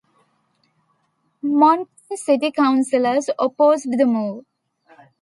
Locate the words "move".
4.07-4.45